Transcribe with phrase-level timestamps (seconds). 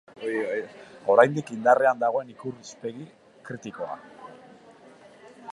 [1.15, 3.07] Oraindik indarrean dagoen ikuspegi
[3.51, 4.03] kritikoa.